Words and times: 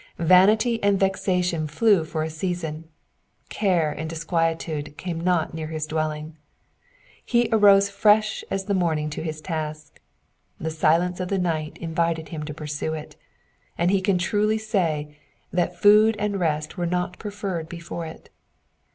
Vanity 0.17 0.81
and 0.81 0.99
vexation 0.99 1.67
flew 1.67 2.03
for 2.03 2.23
a 2.23 2.29
season, 2.31 2.85
care 3.49 3.91
and 3.91 4.09
disquietude 4.09 4.95
c^ime 4.97 5.21
not 5.21 5.53
near 5.53 5.67
his 5.67 5.85
dwelling. 5.85 6.35
He 7.23 7.47
arose 7.51 7.91
fresh 7.91 8.43
as 8.49 8.65
the 8.65 8.73
morning 8.73 9.11
to 9.11 9.21
his 9.21 9.41
task; 9.41 10.01
the 10.59 10.71
silence 10.71 11.19
of 11.19 11.27
the 11.27 11.37
night 11.37 11.77
invited 11.77 12.29
him 12.29 12.41
to 12.45 12.53
pursue 12.55 12.95
it; 12.95 13.15
and 13.77 13.91
he 13.91 14.01
can 14.01 14.17
truly 14.17 14.57
say, 14.57 15.19
that 15.51 15.79
food 15.79 16.15
and 16.17 16.39
rest 16.39 16.77
were 16.77 16.87
not 16.87 17.19
preferred 17.19 17.69
before 17.69 18.07
it. 18.07 18.31